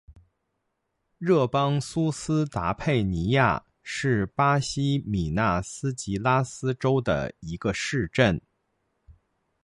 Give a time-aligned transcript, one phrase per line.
[1.51, 8.41] 邦热苏斯达佩尼亚是巴西米纳斯吉拉斯州的一个市镇。